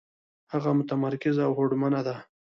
[0.53, 2.15] هغه متمرکزه او هوډمنه ده.